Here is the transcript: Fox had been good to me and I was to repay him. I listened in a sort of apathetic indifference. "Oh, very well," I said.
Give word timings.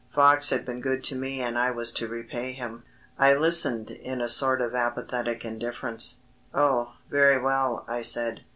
Fox 0.15 0.49
had 0.49 0.65
been 0.65 0.81
good 0.81 1.03
to 1.03 1.15
me 1.15 1.41
and 1.41 1.59
I 1.59 1.69
was 1.69 1.91
to 1.93 2.07
repay 2.07 2.53
him. 2.53 2.81
I 3.19 3.35
listened 3.35 3.91
in 3.91 4.19
a 4.19 4.27
sort 4.27 4.59
of 4.59 4.73
apathetic 4.73 5.45
indifference. 5.45 6.21
"Oh, 6.55 6.95
very 7.11 7.37
well," 7.39 7.85
I 7.87 8.01
said. 8.01 8.41